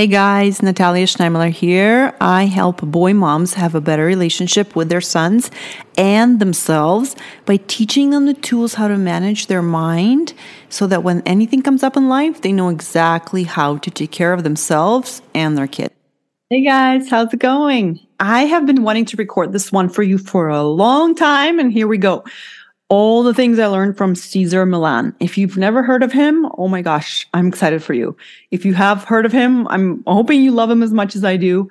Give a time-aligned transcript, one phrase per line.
[0.00, 2.14] Hey guys, Natalia Schneimler here.
[2.22, 5.50] I help boy moms have a better relationship with their sons
[5.98, 10.32] and themselves by teaching them the tools how to manage their mind
[10.70, 14.32] so that when anything comes up in life, they know exactly how to take care
[14.32, 15.92] of themselves and their kids.
[16.48, 18.00] Hey guys, how's it going?
[18.20, 21.70] I have been wanting to record this one for you for a long time, and
[21.70, 22.24] here we go
[22.90, 25.14] all the things I learned from Cesar Millan.
[25.20, 28.16] If you've never heard of him, oh my gosh, I'm excited for you.
[28.50, 31.36] If you have heard of him, I'm hoping you love him as much as I
[31.36, 31.70] do.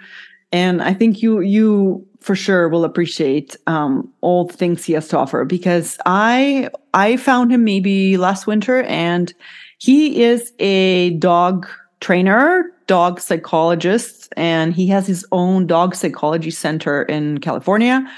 [0.53, 5.09] And I think you, you for sure will appreciate, um, all the things he has
[5.09, 9.33] to offer because I, I found him maybe last winter and
[9.77, 11.67] he is a dog
[11.99, 18.09] trainer, dog psychologist, and he has his own dog psychology center in California.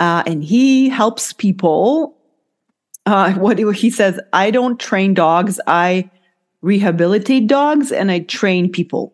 [0.00, 2.16] Uh, and he helps people
[3.06, 5.60] uh, what he says, I don't train dogs.
[5.66, 6.10] I
[6.60, 9.12] rehabilitate dogs and I train people.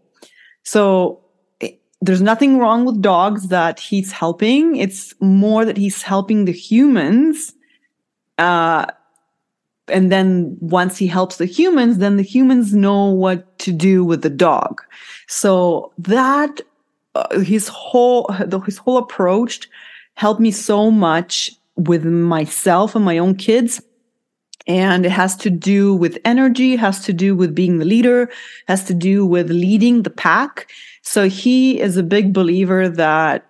[0.63, 1.21] So
[1.61, 4.77] eh, there's nothing wrong with dogs that he's helping.
[4.77, 7.55] It's more that he's helping the humans.
[8.37, 8.87] Uh,
[9.89, 14.23] and then once he helps the humans, then the humans know what to do with
[14.23, 14.83] the dog.
[15.27, 16.61] So that
[17.15, 18.29] uh, his whole
[18.67, 19.69] his whole approach
[20.15, 23.81] helped me so much with myself and my own kids.
[24.67, 28.29] And it has to do with energy has to do with being the leader
[28.67, 30.71] has to do with leading the pack.
[31.01, 33.47] So he is a big believer that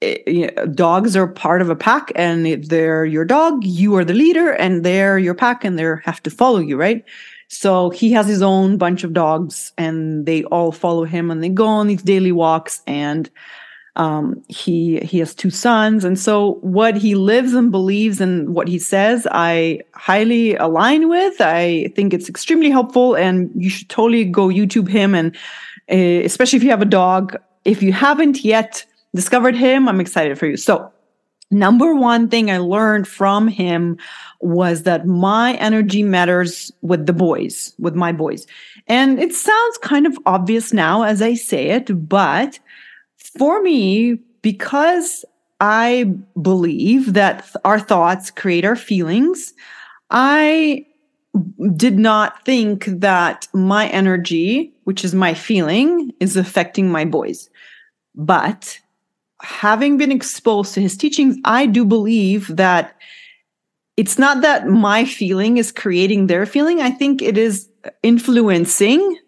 [0.00, 3.62] it, eh, you know, dogs are part of a pack and if they're your dog
[3.64, 7.04] you are the leader and they're your pack and they have to follow you right?
[7.48, 11.50] So he has his own bunch of dogs and they all follow him and they
[11.50, 13.28] go on these daily walks and
[13.96, 18.66] um, he he has two sons, and so what he lives and believes and what
[18.68, 21.40] he says, I highly align with.
[21.40, 25.36] I think it's extremely helpful, and you should totally go YouTube him, and
[25.90, 27.36] uh, especially if you have a dog.
[27.64, 30.56] If you haven't yet discovered him, I'm excited for you.
[30.56, 30.92] So
[31.50, 33.96] number one thing I learned from him
[34.40, 38.46] was that my energy matters with the boys, with my boys.
[38.86, 42.58] And it sounds kind of obvious now as I say it, but
[43.38, 45.24] for me, because
[45.60, 49.54] I believe that our thoughts create our feelings,
[50.10, 50.86] I
[51.74, 57.50] did not think that my energy, which is my feeling, is affecting my boys.
[58.14, 58.78] But
[59.42, 62.96] having been exposed to his teachings, I do believe that
[63.96, 66.80] it's not that my feeling is creating their feeling.
[66.80, 67.68] I think it is
[68.02, 69.18] influencing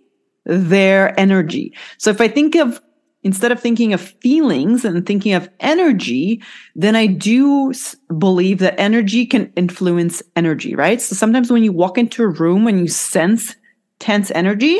[0.44, 1.74] their energy.
[1.98, 2.80] So if I think of
[3.26, 6.40] instead of thinking of feelings and thinking of energy,
[6.76, 7.72] then I do
[8.18, 11.00] believe that energy can influence energy, right?
[11.00, 13.56] So sometimes when you walk into a room and you sense
[13.98, 14.78] tense energy,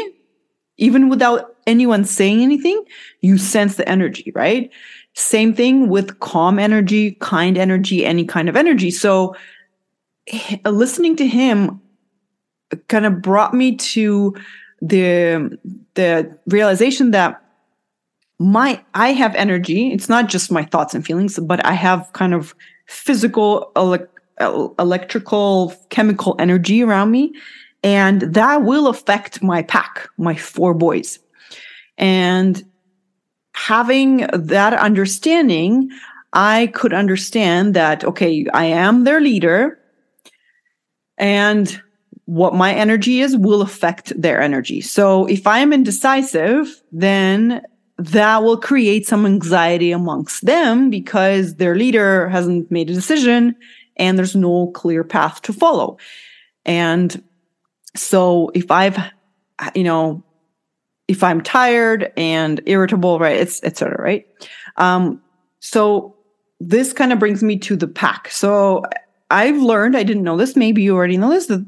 [0.77, 2.85] even without anyone saying anything,
[3.21, 4.71] you sense the energy, right?
[5.15, 8.93] Same thing with calm energy, kind energy, any kind of energy.
[8.93, 9.35] So
[10.29, 11.81] eh, listening to him
[12.87, 14.37] kind of brought me to
[14.81, 15.59] the
[15.95, 17.43] the realization that
[18.39, 19.93] my I have energy.
[19.93, 22.55] It's not just my thoughts and feelings, but I have kind of
[22.87, 27.33] physical, ele- electrical, chemical energy around me,
[27.83, 31.19] and that will affect my pack, my four boys.
[31.99, 32.63] And
[33.55, 35.89] having that understanding,
[36.33, 39.79] I could understand that okay, I am their leader,
[41.17, 41.81] and
[42.27, 44.81] what my energy is will affect their energy.
[44.81, 47.63] So if I am indecisive, then
[47.99, 53.57] that will create some anxiety amongst them because their leader hasn't made a decision
[53.97, 55.97] and there's no clear path to follow.
[56.65, 57.23] And
[57.95, 58.99] so if I've,
[59.75, 60.23] you know,
[61.09, 64.03] if I'm tired and irritable, right, it's etc.
[64.03, 64.27] Right.
[64.77, 65.23] Um,
[65.61, 66.17] so
[66.61, 68.31] this kind of brings me to the pack.
[68.31, 68.83] So
[69.31, 71.65] I've learned, I didn't know this, maybe you already know this, that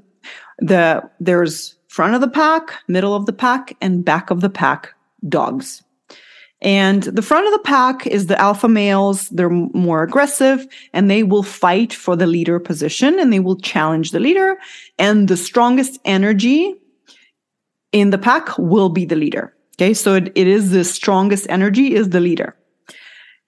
[0.59, 4.95] the there's front of the pack, middle of the pack, and back of the pack
[5.29, 5.83] dogs.
[6.61, 9.29] And the front of the pack is the alpha males.
[9.29, 14.11] They're more aggressive and they will fight for the leader position and they will challenge
[14.11, 14.57] the leader.
[14.99, 16.75] And the strongest energy
[17.93, 19.55] in the pack will be the leader.
[19.77, 19.95] Okay.
[19.95, 22.57] So it, it is the strongest energy is the leader.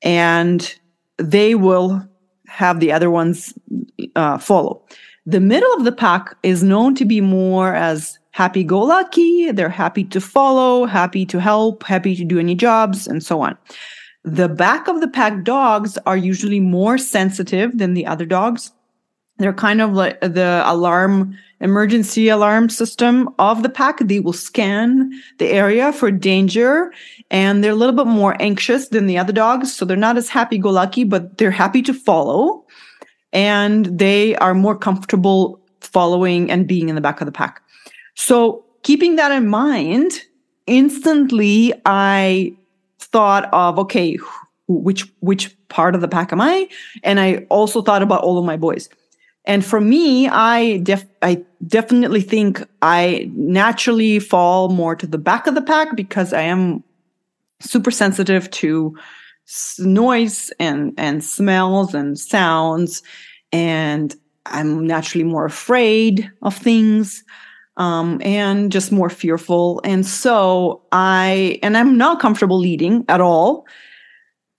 [0.02, 0.72] And
[1.18, 2.06] they will
[2.46, 3.52] have the other ones
[4.14, 4.84] uh, follow.
[5.26, 9.50] The middle of the pack is known to be more as happy go lucky.
[9.50, 13.56] They're happy to follow, happy to help, happy to do any jobs, and so on.
[14.24, 18.72] The back of the pack dogs are usually more sensitive than the other dogs.
[19.38, 23.98] they're kind of like the alarm emergency alarm system of the pack.
[24.00, 26.92] They will scan the area for danger
[27.30, 29.74] and they're a little bit more anxious than the other dogs.
[29.74, 32.64] So they're not as happy go lucky, but they're happy to follow
[33.32, 37.62] and they are more comfortable following and being in the back of the pack.
[38.20, 40.12] So keeping that in mind,
[40.66, 42.54] instantly I
[42.98, 44.18] thought of, okay,
[44.68, 46.68] which, which part of the pack am I?
[47.02, 48.90] And I also thought about all of my boys.
[49.46, 55.46] And for me, I def- I definitely think I naturally fall more to the back
[55.46, 56.84] of the pack because I am
[57.58, 58.94] super sensitive to
[59.78, 63.02] noise and and smells and sounds
[63.50, 64.14] and
[64.44, 67.24] I'm naturally more afraid of things
[67.80, 69.80] um, and just more fearful.
[69.84, 73.66] And so I, and I'm not comfortable leading at all.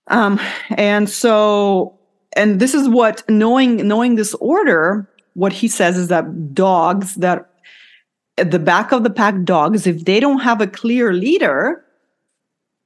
[0.08, 0.40] Um,
[0.70, 1.98] and so
[2.34, 7.50] and this is what knowing knowing this order what he says is that dogs that
[8.36, 11.84] at the back of the pack dogs if they don't have a clear leader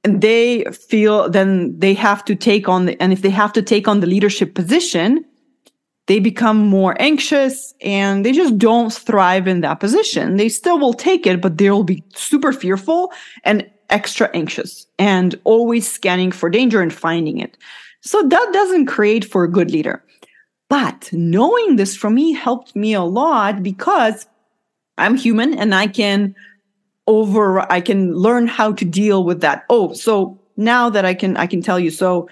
[0.03, 3.61] and they feel then they have to take on the and if they have to
[3.61, 5.25] take on the leadership position
[6.07, 10.93] they become more anxious and they just don't thrive in that position they still will
[10.93, 13.11] take it but they'll be super fearful
[13.43, 17.57] and extra anxious and always scanning for danger and finding it
[18.01, 20.03] so that doesn't create for a good leader.
[20.69, 24.27] But knowing this for me helped me a lot because
[24.97, 26.35] I'm human and I can
[27.05, 29.65] over I can learn how to deal with that.
[29.69, 32.29] Oh, so now that I can I can tell you so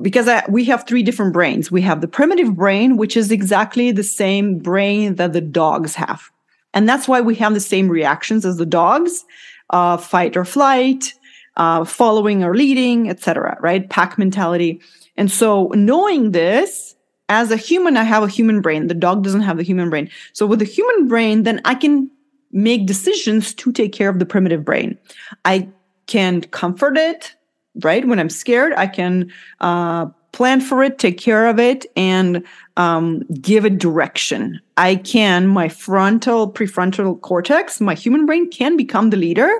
[0.00, 1.70] because I, we have three different brains.
[1.70, 6.30] We have the primitive brain, which is exactly the same brain that the dogs have.
[6.74, 9.24] And that's why we have the same reactions as the dogs,
[9.70, 11.14] uh, fight or flight,
[11.56, 13.56] uh, following or leading, etc.
[13.60, 13.88] Right?
[13.88, 14.80] Pack mentality.
[15.16, 16.94] And so knowing this,
[17.28, 18.86] as a human, I have a human brain.
[18.86, 20.08] The dog doesn't have the human brain.
[20.32, 22.10] So with the human brain, then I can
[22.52, 24.96] make decisions to take care of the primitive brain.
[25.44, 25.68] I
[26.06, 27.34] can comfort it,
[27.82, 28.06] right?
[28.06, 32.44] When I'm scared, I can uh, plan for it, take care of it, and
[32.76, 34.60] um, give it direction.
[34.76, 39.50] I can, my frontal, prefrontal cortex, my human brain can become the leader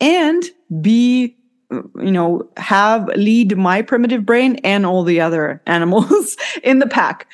[0.00, 0.44] and
[0.80, 1.36] be
[1.70, 7.26] you know, have lead my primitive brain and all the other animals in the pack.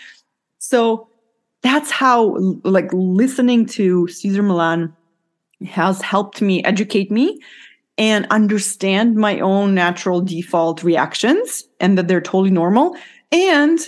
[0.58, 1.08] So
[1.62, 4.94] that's how like listening to Cesar Millan
[5.66, 7.38] has helped me educate me
[8.00, 12.96] and understand my own natural default reactions and that they're totally normal.
[13.30, 13.78] And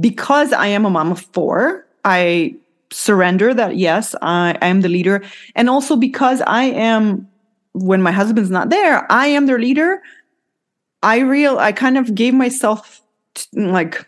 [0.00, 2.56] because I am a mom of four, I
[2.90, 5.22] surrender that yes, I, I am the leader.
[5.54, 7.28] And also because I am
[7.72, 10.02] when my husband's not there, I am their leader.
[11.02, 13.02] I real I kind of gave myself
[13.52, 14.06] like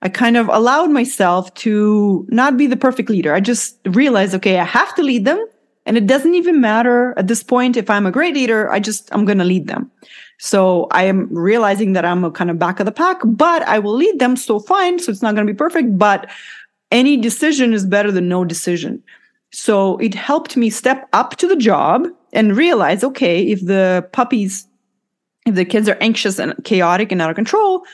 [0.00, 3.34] I kind of allowed myself to not be the perfect leader.
[3.34, 5.44] I just realized, okay, I have to lead them.
[5.86, 9.08] And it doesn't even matter at this point if I'm a great leader, I just,
[9.12, 9.90] I'm going to lead them.
[10.38, 13.78] So I am realizing that I'm a kind of back of the pack, but I
[13.78, 14.98] will lead them so fine.
[14.98, 16.30] So it's not going to be perfect, but
[16.90, 19.02] any decision is better than no decision.
[19.52, 24.66] So it helped me step up to the job and realize, okay, if the puppies,
[25.46, 27.84] if the kids are anxious and chaotic and out of control,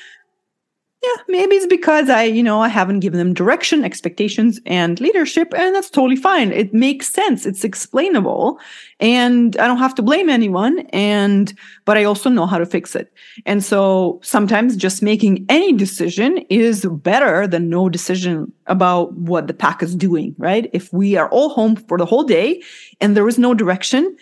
[1.06, 5.52] yeah, maybe it's because I, you know, I haven't given them direction, expectations, and leadership,
[5.56, 6.52] and that's totally fine.
[6.52, 7.46] It makes sense.
[7.46, 8.58] It's explainable,
[8.98, 10.80] and I don't have to blame anyone.
[10.90, 11.52] And
[11.84, 13.12] but I also know how to fix it.
[13.44, 19.54] And so sometimes just making any decision is better than no decision about what the
[19.54, 20.34] pack is doing.
[20.38, 20.68] Right?
[20.72, 22.62] If we are all home for the whole day
[23.00, 24.16] and there is no direction,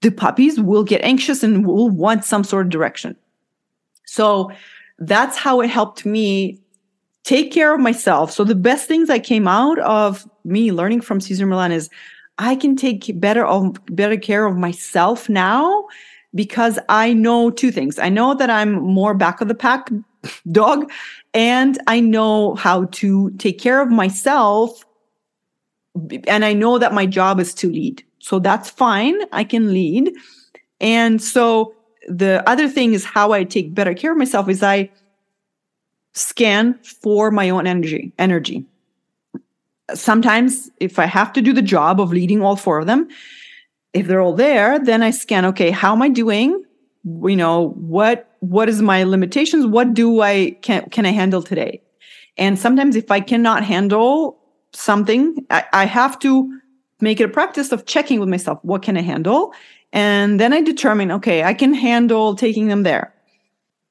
[0.00, 3.16] the puppies will get anxious and will want some sort of direction.
[4.06, 4.50] So
[5.00, 6.60] that's how it helped me
[7.24, 8.30] take care of myself.
[8.30, 11.90] So the best things that came out of me learning from Cesar Millan is
[12.38, 15.86] I can take better of better care of myself now
[16.34, 17.98] because I know two things.
[17.98, 19.90] I know that I'm more back of the pack
[20.52, 20.90] dog
[21.34, 24.84] and I know how to take care of myself
[26.26, 28.02] and I know that my job is to lead.
[28.20, 29.16] So that's fine.
[29.32, 30.12] I can lead.
[30.80, 31.74] And so
[32.08, 34.90] the other thing is how I take better care of myself is I
[36.14, 38.64] scan for my own energy energy.
[39.94, 43.08] Sometimes if I have to do the job of leading all four of them,
[43.92, 46.64] if they're all there, then I scan, okay, how am I doing?
[47.04, 49.66] You know, what what is my limitations?
[49.66, 51.82] What do I can can I handle today?
[52.36, 54.38] And sometimes if I cannot handle
[54.72, 56.60] something, I, I have to
[57.00, 59.52] make it a practice of checking with myself, what can I handle?
[59.92, 63.12] And then I determine, okay, I can handle taking them there.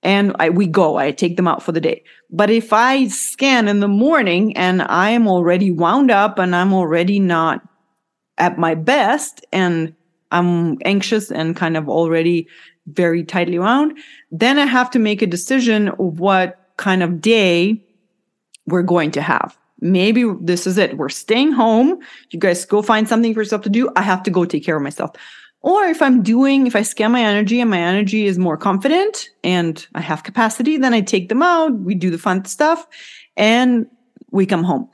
[0.01, 2.03] and I, we go, I take them out for the day.
[2.29, 6.73] But if I scan in the morning and I am already wound up and I'm
[6.73, 7.61] already not
[8.37, 9.93] at my best and
[10.31, 12.47] I'm anxious and kind of already
[12.87, 13.97] very tightly wound,
[14.31, 17.83] then I have to make a decision of what kind of day
[18.67, 19.57] we're going to have.
[19.81, 20.97] Maybe this is it.
[20.97, 21.99] We're staying home.
[22.31, 23.89] You guys go find something for yourself to do.
[23.95, 25.11] I have to go take care of myself.
[25.61, 29.29] Or if I'm doing, if I scan my energy and my energy is more confident
[29.43, 31.77] and I have capacity, then I take them out.
[31.79, 32.87] We do the fun stuff
[33.35, 33.87] and
[34.31, 34.89] we come home.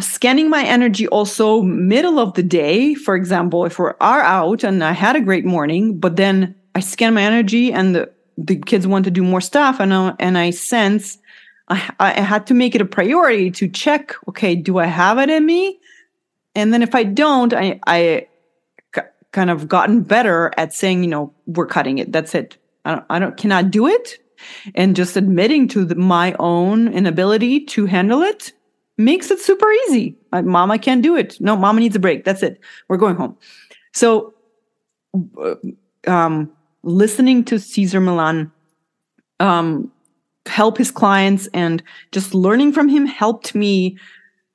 [0.00, 2.94] Scanning my energy also middle of the day.
[2.94, 6.80] For example, if we are out and I had a great morning, but then I
[6.80, 10.38] scan my energy and the, the kids want to do more stuff and I, and
[10.38, 11.18] I sense
[11.68, 15.28] I, I had to make it a priority to check, okay, do I have it
[15.28, 15.78] in me?
[16.54, 18.27] And then if I don't, I, I
[19.32, 22.12] kind of gotten better at saying, you know, we're cutting it.
[22.12, 22.56] That's it.
[22.84, 24.18] I don't, I don't cannot do it.
[24.74, 28.52] And just admitting to the, my own inability to handle it
[28.96, 30.16] makes it super easy.
[30.32, 31.40] Like, mama can't do it.
[31.40, 32.24] No, mama needs a break.
[32.24, 32.60] That's it.
[32.88, 33.36] We're going home.
[33.92, 34.34] So,
[35.40, 35.54] uh,
[36.06, 38.52] um, listening to Cesar Millan,
[39.40, 39.90] um,
[40.46, 41.82] help his clients and
[42.12, 43.98] just learning from him helped me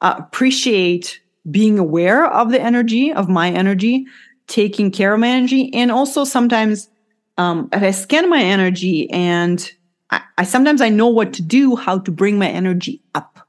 [0.02, 4.06] uh, appreciate being aware of the energy of my energy
[4.48, 6.90] taking care of my energy and also sometimes
[7.38, 9.72] um, if i scan my energy and
[10.10, 13.48] I, I sometimes i know what to do how to bring my energy up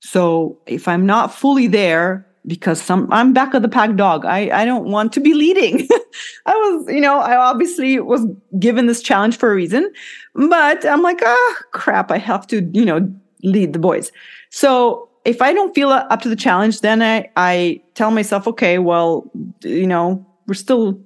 [0.00, 4.24] so if i'm not fully there because some I'm back of the pack dog.
[4.24, 5.88] I, I don't want to be leading.
[6.46, 8.24] I was, you know, I obviously was
[8.58, 9.92] given this challenge for a reason,
[10.34, 14.12] but I'm like, ah, oh, crap, I have to, you know, lead the boys.
[14.50, 18.78] So if I don't feel up to the challenge, then I, I tell myself, okay,
[18.78, 19.30] well,
[19.62, 21.00] you know, we're still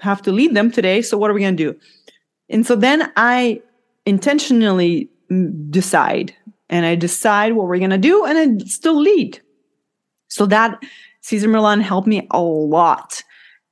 [0.00, 1.00] have to lead them today.
[1.00, 1.78] So what are we going to do?
[2.50, 3.62] And so then I
[4.04, 5.08] intentionally
[5.70, 6.34] decide
[6.68, 9.40] and I decide what we're going to do and I still lead.
[10.28, 10.78] So that
[11.22, 13.22] Cesar Millan helped me a lot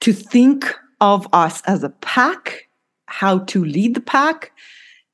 [0.00, 2.68] to think of us as a pack,
[3.06, 4.52] how to lead the pack.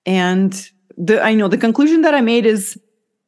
[0.07, 2.79] And the, I know the conclusion that I made is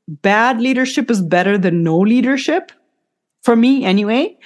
[0.08, 2.72] bad leadership is better than no leadership
[3.42, 4.36] for me anyway.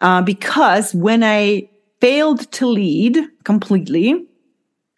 [0.00, 1.68] Uh, because when I
[2.00, 4.26] failed to lead completely,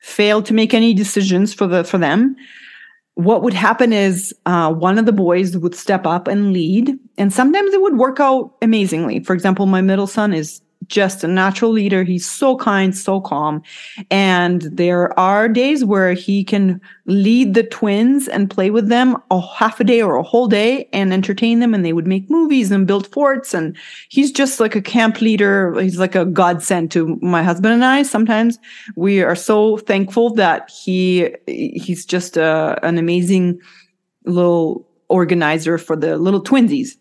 [0.00, 2.36] failed to make any decisions for the for them,
[3.14, 7.32] what would happen is uh, one of the boys would step up and lead, and
[7.32, 9.20] sometimes it would work out amazingly.
[9.20, 12.02] For example, my middle son is just a natural leader.
[12.02, 13.62] He's so kind, so calm.
[14.10, 19.40] And there are days where he can lead the twins and play with them a
[19.40, 21.74] half a day or a whole day and entertain them.
[21.74, 23.54] And they would make movies and build forts.
[23.54, 23.76] And
[24.08, 25.78] he's just like a camp leader.
[25.80, 28.02] He's like a godsend to my husband and I.
[28.02, 28.58] Sometimes
[28.96, 33.60] we are so thankful that he, he's just a, an amazing
[34.24, 36.96] little organizer for the little twinsies.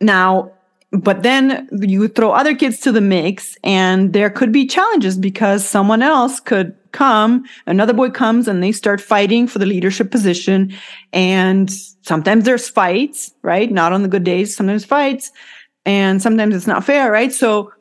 [0.00, 0.52] Now,
[0.96, 5.66] but then you throw other kids to the mix and there could be challenges because
[5.66, 10.72] someone else could come another boy comes and they start fighting for the leadership position.
[11.12, 11.70] And
[12.02, 13.70] sometimes there's fights right?
[13.70, 15.30] Not on the good days sometimes fights.
[15.84, 17.32] And sometimes it's not fair right?
[17.32, 17.72] So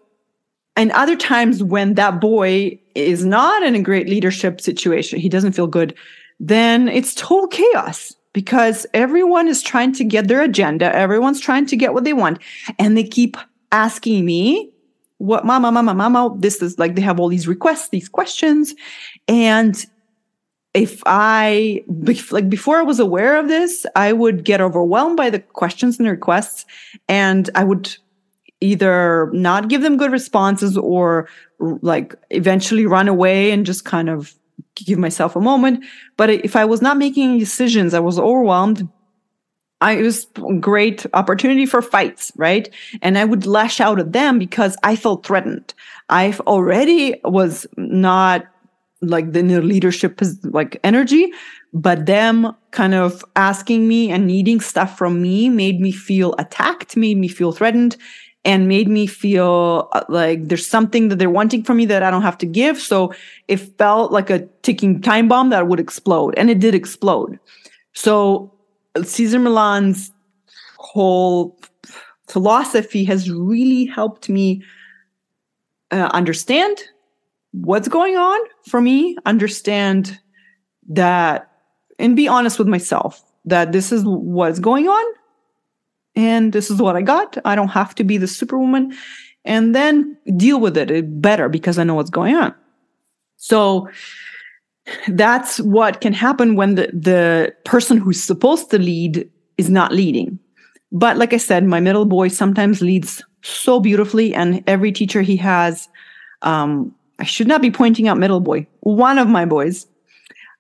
[0.76, 5.54] and other times when that boy is not in a great leadership situation he doesn't
[5.54, 5.96] feel good
[6.40, 10.94] then it's total chaos because everyone is trying to get their agenda.
[10.94, 12.40] Everyone's trying to get what they want.
[12.78, 13.38] And they keep
[13.72, 14.74] asking me,
[15.20, 18.76] what, mama, mama, mama, this is like they have all these requests, these questions.
[19.30, 19.86] And
[20.74, 21.86] if I,
[22.30, 26.10] like before I was aware of this, I would get overwhelmed by the questions and
[26.10, 26.66] requests.
[27.08, 27.96] And I would
[28.60, 34.36] either not give them good responses or like eventually run away and just kind of
[34.76, 35.84] give myself a moment.
[36.18, 38.88] But if I was not making decisions, I was overwhelmed.
[39.82, 40.26] I, it was
[40.60, 42.70] great opportunity for fights, right?
[43.02, 45.74] And I would lash out at them because I felt threatened.
[46.10, 48.46] I already was not
[49.02, 51.32] like the leadership like energy,
[51.74, 56.96] but them kind of asking me and needing stuff from me made me feel attacked,
[56.96, 57.98] made me feel threatened,
[58.46, 62.12] and made me feel uh, like there's something that they're wanting from me that I
[62.12, 62.80] don't have to give.
[62.80, 63.14] So
[63.48, 67.40] it felt like a ticking time bomb that would explode, and it did explode.
[67.94, 68.54] So
[69.04, 70.12] Cesar Millan's
[70.78, 71.60] whole
[72.28, 74.64] philosophy has really helped me
[75.92, 76.84] uh, understand
[77.52, 80.20] what's going on for me, understand
[80.90, 81.50] that,
[81.98, 85.14] and be honest with myself that this is what's going on
[86.16, 87.38] and this is what I got.
[87.46, 88.96] I don't have to be the superwoman
[89.46, 92.54] and then deal with it better because I know what's going on.
[93.38, 93.90] So
[95.08, 100.40] that's what can happen when the, the person who's supposed to lead is not leading.
[100.92, 105.38] But like I said, my middle boy sometimes leads so beautifully, and every teacher he
[105.38, 105.88] has,
[106.42, 109.88] um, I should not be pointing out middle boy, one of my boys,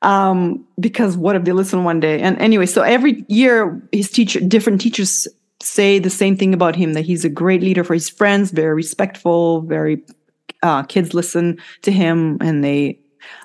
[0.01, 2.19] um, because what if they listen one day?
[2.21, 5.27] And anyway, so every year his teacher, different teachers
[5.65, 8.73] say the same thing about him that he's a great leader for his friends, very
[8.73, 10.03] respectful, very
[10.63, 12.99] uh, kids listen to him and they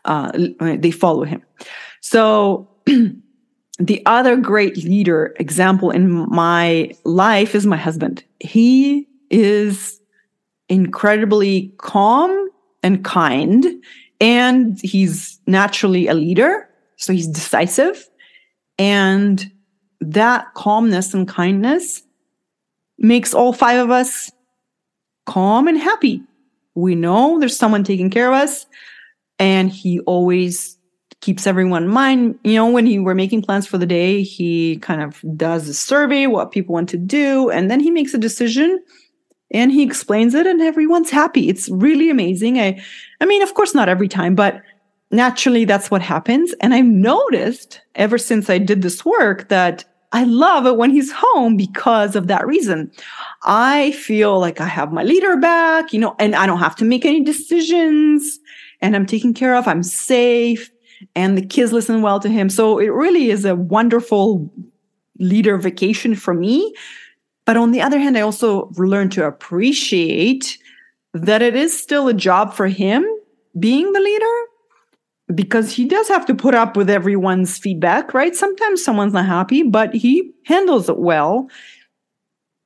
[0.05, 1.43] uh, they follow him.
[2.01, 2.69] So
[3.79, 8.23] the other great leader example in my life is my husband.
[8.41, 10.01] He is
[10.69, 12.49] incredibly calm
[12.83, 13.67] and kind,
[14.21, 16.69] and he's naturally a leader.
[16.97, 18.07] So he's decisive.
[18.79, 19.51] And
[20.01, 22.03] that calmness and kindness
[23.01, 24.31] makes all five of us
[25.27, 26.23] calm and happy.
[26.75, 28.67] We know there's someone taking care of us,
[29.39, 30.77] and he always
[31.21, 32.39] keeps everyone in mind.
[32.45, 35.75] You know, when he were making plans for the day, he kind of does a
[35.75, 38.83] survey, what people want to do, and then he makes a decision
[39.53, 41.49] and he explains it and everyone's happy.
[41.49, 42.59] It's really amazing.
[42.59, 42.83] I
[43.21, 44.63] I mean, of course not every time, but
[45.11, 46.55] naturally that's what happens.
[46.61, 51.13] And I've noticed ever since I did this work that I love it when he's
[51.13, 52.91] home because of that reason.
[53.43, 56.85] I feel like I have my leader back, you know, and I don't have to
[56.85, 58.41] make any decisions
[58.81, 59.69] and I'm taken care of.
[59.69, 60.71] I'm safe
[61.15, 62.49] and the kids listen well to him.
[62.49, 64.53] So it really is a wonderful
[65.19, 66.75] leader vacation for me.
[67.45, 70.59] But on the other hand, I also learned to appreciate
[71.15, 73.07] that it is still a job for him
[73.59, 74.50] being the leader
[75.35, 78.35] because he does have to put up with everyone's feedback, right?
[78.35, 81.49] Sometimes someone's not happy, but he handles it well.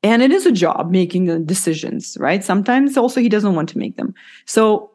[0.02, 2.44] And it is a job making the decisions, right?
[2.44, 4.14] Sometimes also he doesn't want to make them.
[4.44, 4.90] So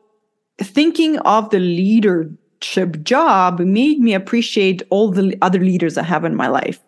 [0.59, 6.35] thinking of the leadership job made me appreciate all the other leaders I have in
[6.35, 6.79] my life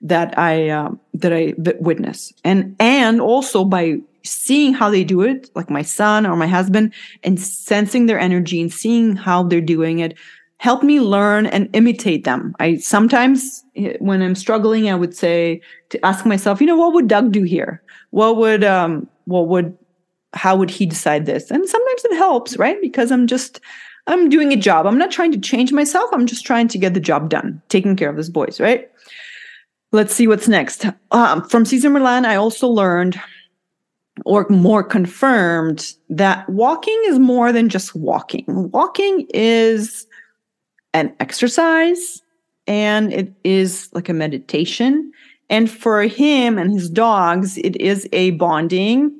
[0.00, 5.50] that I um, that I witness, and and also by seeing how they do it,
[5.54, 10.00] like my son or my husband, and sensing their energy and seeing how they're doing
[10.00, 10.16] it,
[10.58, 12.54] help me learn and imitate them.
[12.58, 16.94] I sometimes, eh, when I'm struggling, I would say to ask myself, you know, what
[16.94, 17.82] would Doug do here?
[18.10, 19.76] What would, um, what would,
[20.32, 21.50] how would he decide this?
[21.50, 22.80] And sometimes it helps, right?
[22.80, 23.60] Because I'm just,
[24.06, 24.86] I'm doing a job.
[24.86, 26.08] I'm not trying to change myself.
[26.12, 28.90] I'm just trying to get the job done, taking care of his boys, right?
[29.92, 30.86] Let's see what's next.
[31.10, 33.20] Um, from Cesar Millan, I also learned
[34.24, 38.44] or more confirmed that walking is more than just walking.
[38.46, 40.06] Walking is
[40.94, 42.22] an exercise
[42.66, 45.12] and it is like a meditation.
[45.50, 49.12] And for him and his dogs, it is a bonding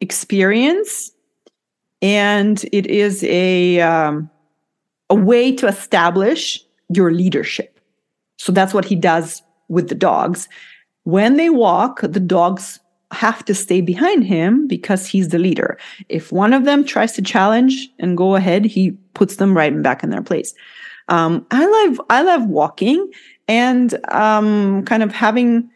[0.00, 1.10] experience
[2.00, 4.30] and it is a, um,
[5.10, 7.80] a way to establish your leadership.
[8.38, 10.48] So that's what he does with the dogs.
[11.02, 12.78] When they walk, the dogs
[13.12, 15.78] have to stay behind him because he's the leader.
[16.08, 20.02] If one of them tries to challenge and go ahead, he puts them right back
[20.02, 20.54] in their place.
[21.08, 23.10] Um, I love I love walking
[23.46, 25.70] and um, kind of having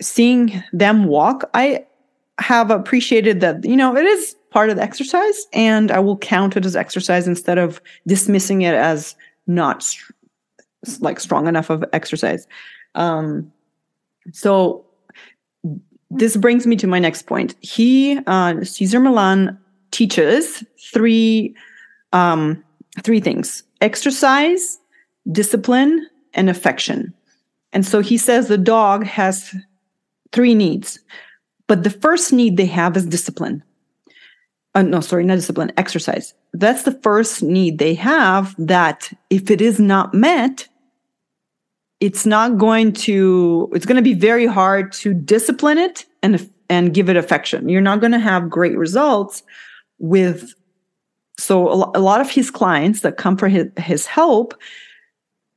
[0.00, 1.48] seeing them walk.
[1.52, 1.84] I
[2.38, 6.56] have appreciated that you know it is part of the exercise, and I will count
[6.56, 9.14] it as exercise instead of dismissing it as
[9.46, 9.94] not
[11.00, 12.46] like strong enough of exercise.
[12.94, 13.52] Um,
[14.32, 14.86] so
[16.10, 17.54] this brings me to my next point.
[17.60, 19.58] He, uh, Cesar Millan,
[19.90, 21.54] teaches three
[22.12, 22.62] um,
[23.02, 24.78] three things: exercise,
[25.30, 27.12] discipline, and affection.
[27.72, 29.54] And so he says the dog has
[30.32, 30.98] three needs,
[31.66, 33.62] but the first need they have is discipline.
[34.74, 36.34] Uh, no, sorry, not discipline, exercise.
[36.52, 38.54] That's the first need they have.
[38.58, 40.68] That if it is not met,
[42.00, 46.94] it's not going to it's going to be very hard to discipline it and and
[46.94, 47.68] give it affection.
[47.68, 49.42] You're not going to have great results
[49.98, 50.54] with
[51.38, 54.54] so a, lot of his clients that come for his, his help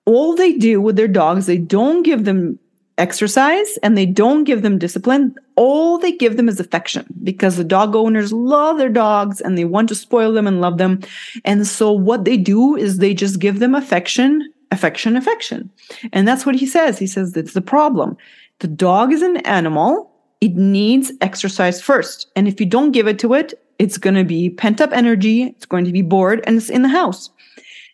[0.05, 2.59] all they do with their dogs they don't give them
[2.97, 5.35] exercise and they don't give them discipline.
[5.55, 9.65] All they give them is affection because the dog owners love their dogs and they
[9.65, 11.01] want to spoil them and love them.
[11.43, 15.69] And so what they do is they just give them affection affection, affection.
[16.13, 16.97] And that's what he says.
[16.97, 18.17] He says that's the problem.
[18.59, 20.11] The dog is an animal.
[20.39, 22.27] It needs exercise first.
[22.35, 25.43] And if you don't give it to it, it's going to be pent up energy.
[25.43, 27.29] It's going to be bored and it's in the house.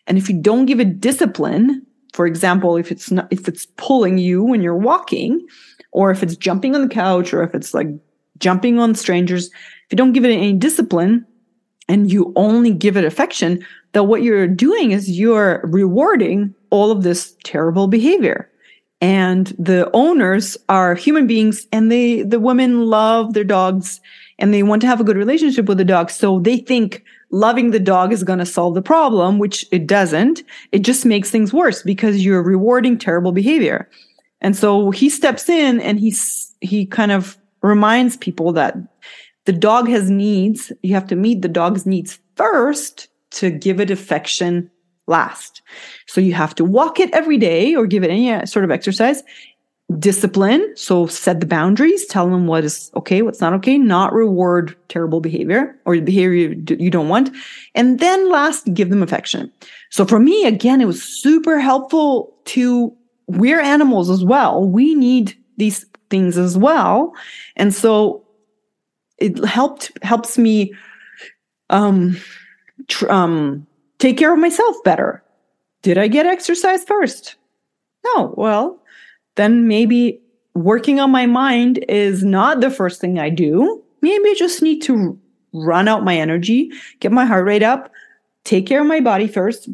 [0.06, 4.18] And if you don't give it discipline, for example, if it's not, if it's pulling
[4.18, 5.46] you when you're walking,
[5.92, 7.88] or if it's jumping on the couch, or if it's like
[8.38, 11.26] jumping on strangers, if you don't give it any discipline
[11.88, 17.02] and you only give it affection, that what you're doing is you're rewarding all of
[17.02, 18.50] this terrible behavior.
[19.00, 24.00] And the owners are human beings and they, the women love their dogs
[24.38, 26.10] and they want to have a good relationship with the dog.
[26.10, 30.42] So they think loving the dog is going to solve the problem, which it doesn't.
[30.72, 33.88] It just makes things worse because you're rewarding terrible behavior.
[34.40, 38.76] And so he steps in and he's, he kind of reminds people that
[39.44, 40.72] the dog has needs.
[40.82, 44.70] You have to meet the dog's needs first to give it affection
[45.08, 45.62] last.
[46.06, 48.70] So you have to walk it every day or give it any uh, sort of
[48.70, 49.22] exercise.
[49.98, 50.70] Discipline.
[50.76, 55.20] So set the boundaries, tell them what is okay, what's not okay, not reward terrible
[55.20, 57.34] behavior or behavior you don't want.
[57.74, 59.50] And then last, give them affection.
[59.88, 62.94] So for me, again, it was super helpful to,
[63.28, 64.62] we're animals as well.
[64.62, 67.14] We need these things as well.
[67.56, 68.26] And so
[69.16, 70.74] it helped, helps me,
[71.70, 72.18] um,
[72.88, 73.66] tr- um,
[73.98, 75.22] take care of myself better.
[75.82, 77.36] Did I get exercise first?
[78.04, 78.34] No.
[78.36, 78.82] Well,
[79.36, 80.20] then maybe
[80.54, 83.82] working on my mind is not the first thing I do.
[84.02, 85.18] Maybe I just need to
[85.52, 87.90] run out my energy, get my heart rate up,
[88.44, 89.68] take care of my body first,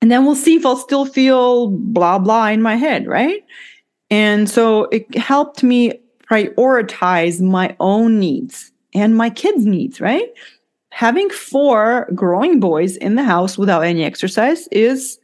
[0.00, 3.44] and then we'll see if I'll still feel blah, blah in my head, right?
[4.10, 5.92] And so it helped me
[6.28, 10.28] prioritize my own needs and my kids' needs, right?
[10.92, 15.18] Having four growing boys in the house without any exercise is,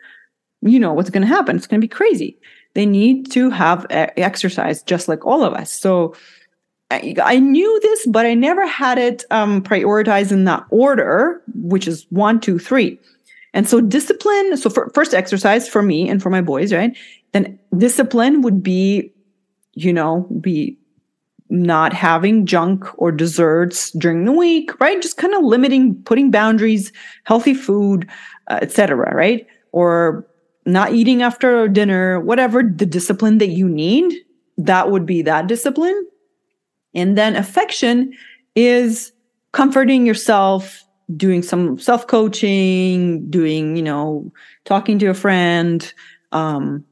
[0.62, 1.56] you know, what's going to happen.
[1.56, 2.38] It's going to be crazy
[2.78, 5.72] they need to have exercise just like all of us.
[5.72, 6.14] So
[6.92, 11.88] I, I knew this, but I never had it um, prioritized in that order, which
[11.88, 12.98] is one, two, three.
[13.52, 16.96] And so discipline, so for, first exercise for me and for my boys, right?
[17.32, 19.12] Then discipline would be,
[19.74, 20.78] you know, be
[21.50, 25.00] not having junk or desserts during the week, right?
[25.00, 26.92] Just kind of limiting, putting boundaries,
[27.24, 28.08] healthy food,
[28.48, 29.46] uh, etc., right?
[29.72, 30.26] Or
[30.66, 34.12] not eating after dinner, whatever the discipline that you need,
[34.58, 36.06] that would be that discipline.
[36.94, 38.12] And then affection
[38.54, 39.12] is
[39.52, 40.84] comforting yourself,
[41.16, 44.30] doing some self coaching, doing, you know,
[44.64, 45.92] talking to a friend,
[46.32, 46.84] um,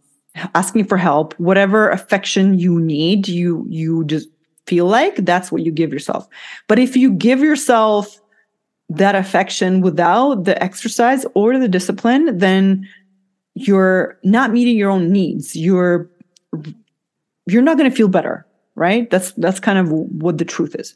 [0.54, 4.28] asking for help, whatever affection you need, you, you just
[4.66, 6.28] feel like that's what you give yourself.
[6.68, 8.20] But if you give yourself
[8.88, 12.88] that affection without the exercise or the discipline, then
[13.54, 15.56] you're not meeting your own needs.
[15.56, 16.10] You're
[17.46, 19.10] you're not going to feel better right?
[19.10, 20.94] That's that's kind of what the truth is.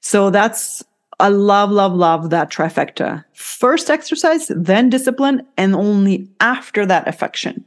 [0.00, 0.84] So that's
[1.20, 3.24] i love love love that trifecta.
[3.32, 7.64] First exercise then discipline and only after that affection.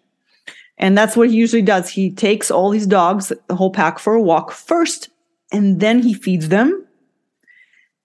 [0.77, 1.89] And that's what he usually does.
[1.89, 5.09] He takes all his dogs the whole pack for a walk first
[5.51, 6.85] and then he feeds them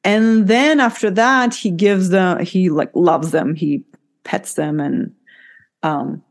[0.05, 3.85] and then after that he gives them he like loves them he
[4.25, 5.15] pets them and
[5.83, 6.23] um,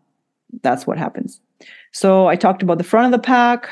[0.61, 1.39] that's what happens.
[1.91, 3.69] So I talked about the front of the pack,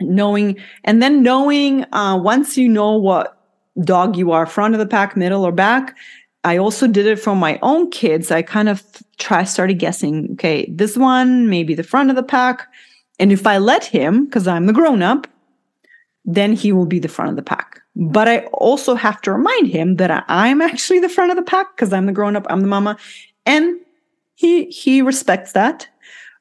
[0.00, 3.40] knowing, and then knowing uh, once you know what
[3.82, 5.96] dog you are, front of the pack, middle, or back.
[6.44, 8.30] I also did it for my own kids.
[8.30, 8.82] I kind of
[9.18, 10.30] try started guessing.
[10.32, 12.66] Okay, this one maybe the front of the pack,
[13.18, 15.26] and if I let him, because I'm the grown up,
[16.28, 17.80] then he will be the front of the pack.
[17.96, 21.74] But I also have to remind him that I'm actually the front of the pack
[21.74, 22.98] because I'm the grown up, I'm the mama,
[23.46, 23.80] and
[24.34, 25.88] he he respects that,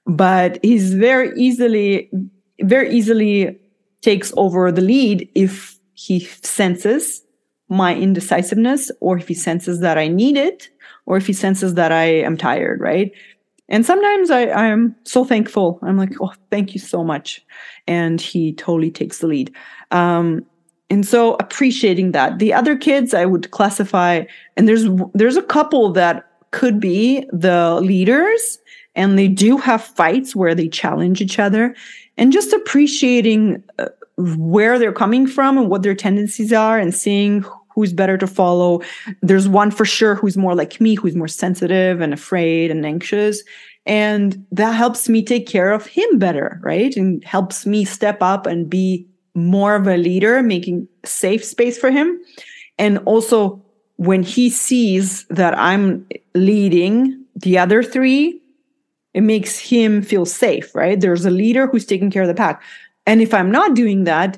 [0.06, 2.12] but he's very easily
[2.60, 3.58] very easily
[4.02, 7.24] takes over the lead if he senses
[7.70, 10.70] my indecisiveness or if he senses that I need it
[11.06, 13.12] or if he senses that I am tired, right?
[13.70, 15.80] And sometimes I, I'm so thankful.
[15.82, 17.46] I'm like, oh, thank you so much.
[17.86, 19.54] And he totally takes the lead.
[19.92, 20.46] Um,
[20.90, 22.40] and so appreciating that.
[22.40, 24.24] The other kids I would classify,
[24.56, 28.60] and there's there's a couple that could be the leaders
[28.96, 31.76] and they do have fights where they challenge each other
[32.18, 37.46] and just appreciating uh, where they're coming from and what their tendencies are and seeing
[37.78, 38.82] who's better to follow
[39.22, 43.44] there's one for sure who's more like me who's more sensitive and afraid and anxious
[43.86, 48.48] and that helps me take care of him better right and helps me step up
[48.48, 52.20] and be more of a leader making safe space for him
[52.80, 53.64] and also
[53.98, 58.42] when he sees that I'm leading the other three,
[59.14, 61.00] it makes him feel safe, right?
[61.00, 62.62] There's a leader who's taking care of the pack.
[63.06, 64.38] And if I'm not doing that,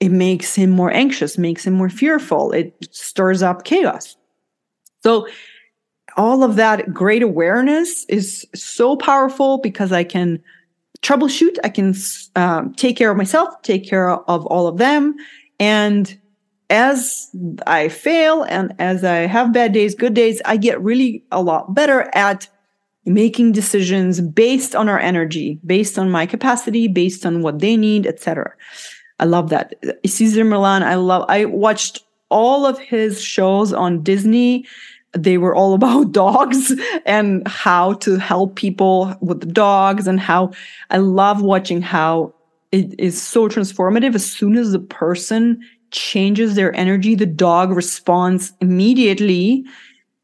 [0.00, 2.52] it makes him more anxious, makes him more fearful.
[2.52, 4.16] It stirs up chaos.
[5.02, 5.28] So,
[6.16, 10.42] all of that great awareness is so powerful because I can
[11.02, 11.94] troubleshoot, I can
[12.34, 15.14] um, take care of myself, take care of all of them,
[15.60, 16.18] and
[16.68, 17.28] as
[17.66, 21.74] I fail and as I have bad days, good days, I get really a lot
[21.74, 22.48] better at
[23.04, 28.06] making decisions based on our energy, based on my capacity, based on what they need,
[28.06, 28.52] etc.
[29.20, 29.74] I love that.
[30.04, 34.66] Cesar Millan, I love I watched all of his shows on Disney.
[35.12, 36.72] They were all about dogs
[37.06, 40.52] and how to help people with the dogs and how
[40.88, 42.34] I love watching how
[42.72, 44.14] it is so transformative.
[44.14, 49.64] As soon as the person changes their energy, the dog responds immediately.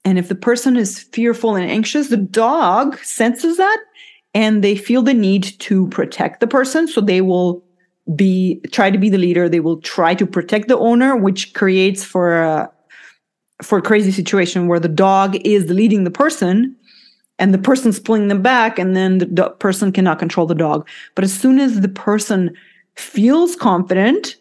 [0.04, 3.78] And if the person is fearful and anxious, the dog senses that
[4.32, 6.86] and they feel the need to protect the person.
[6.86, 7.65] So they will
[8.14, 9.48] be, try to be the leader.
[9.48, 12.70] They will try to protect the owner, which creates for a,
[13.62, 16.76] for a crazy situation where the dog is leading the person
[17.38, 20.86] and the person's pulling them back and then the do- person cannot control the dog.
[21.14, 22.54] But as soon as the person
[22.96, 24.36] feels confident,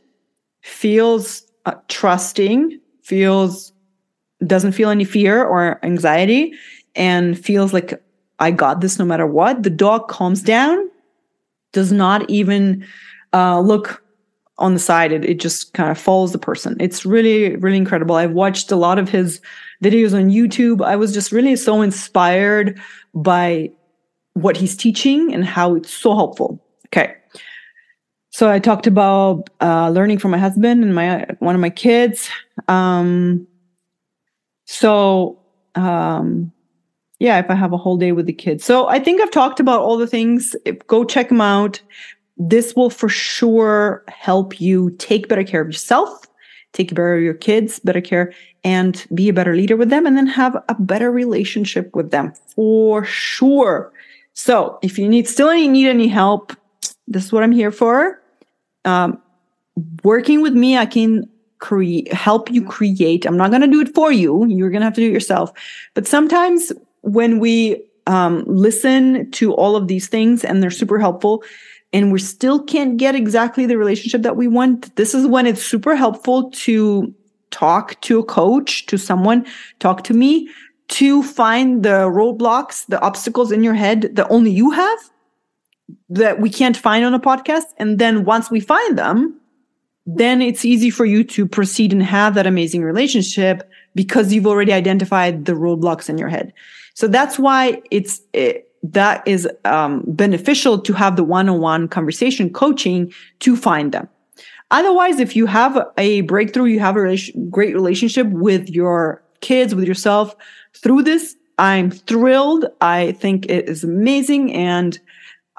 [0.61, 3.73] feels uh, trusting, feels
[4.45, 6.53] doesn't feel any fear or anxiety
[6.95, 8.01] and feels like
[8.39, 10.89] I got this no matter what, the dog calms down,
[11.71, 12.85] does not even
[13.35, 14.01] uh, look
[14.57, 15.11] on the side.
[15.11, 16.77] It, it just kind of follows the person.
[16.79, 18.15] It's really, really incredible.
[18.15, 19.41] I've watched a lot of his
[19.83, 20.83] videos on YouTube.
[20.83, 22.79] I was just really so inspired
[23.13, 23.71] by
[24.33, 26.63] what he's teaching and how it's so helpful.
[26.87, 27.15] Okay.
[28.31, 32.29] So I talked about uh, learning from my husband and my one of my kids.
[32.67, 33.47] Um,
[34.65, 35.39] so
[35.75, 36.51] um,
[37.19, 38.65] yeah, if I have a whole day with the kids.
[38.65, 40.55] So I think I've talked about all the things.
[40.65, 41.81] If, go check them out.
[42.37, 46.25] This will for sure help you take better care of yourself,
[46.73, 50.05] take better care of your kids, better care, and be a better leader with them,
[50.05, 53.93] and then have a better relationship with them for sure.
[54.33, 56.51] So if you need still need any help,
[57.07, 58.21] this is what I'm here for
[58.85, 59.21] um,
[60.03, 63.25] working with me, I can create help you create.
[63.25, 64.45] I'm not going to do it for you.
[64.47, 65.51] You're going to have to do it yourself.
[65.93, 66.71] But sometimes
[67.01, 71.43] when we um, listen to all of these things and they're super helpful,
[71.95, 75.63] and we still can't get exactly the relationship that we want, this is when it's
[75.63, 77.13] super helpful to
[77.51, 79.45] talk to a coach, to someone,
[79.79, 80.49] talk to me
[80.89, 84.99] to find the roadblocks, the obstacles in your head that only you have
[86.09, 87.67] that we can't find on a podcast.
[87.77, 89.39] And then once we find them,
[90.05, 94.73] then it's easy for you to proceed and have that amazing relationship because you've already
[94.73, 96.51] identified the roadblocks in your head.
[96.93, 103.13] So that's why it's it, that is um, beneficial to have the one-on-one conversation coaching
[103.39, 104.07] to find them.
[104.71, 107.17] Otherwise, if you have a breakthrough, you have a
[107.49, 110.35] great relationship with your kids, with yourself
[110.75, 112.65] through this, I'm thrilled.
[112.81, 114.99] I think it is amazing and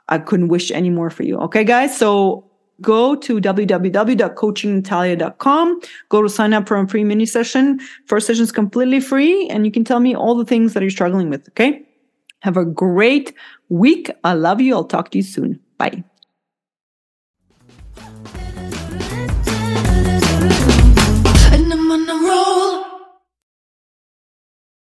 [0.08, 1.38] I couldn't wish any more for you.
[1.38, 1.96] Okay, guys.
[1.96, 2.44] So
[2.80, 5.80] go to www.coachingnatalia.com.
[6.10, 7.80] Go to sign up for a free mini session.
[8.06, 10.90] First session is completely free and you can tell me all the things that you're
[10.90, 11.48] struggling with.
[11.50, 11.86] Okay.
[12.46, 13.35] Have a great
[13.68, 14.09] week.
[14.22, 14.72] I love you.
[14.72, 15.59] I'll talk to you soon.
[15.78, 16.04] Bye.
[21.50, 22.65] And I'm on.